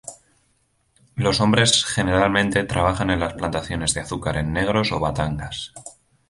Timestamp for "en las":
3.11-3.35